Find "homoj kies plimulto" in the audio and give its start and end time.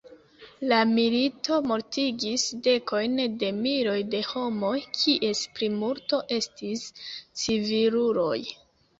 4.29-6.19